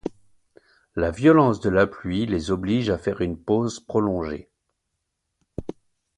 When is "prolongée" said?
3.79-4.49